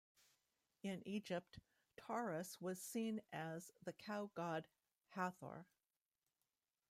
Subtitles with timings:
[0.81, 1.59] In Egypt,
[1.95, 4.71] Taurus was seen as the cow goddess
[5.09, 5.67] Hathor.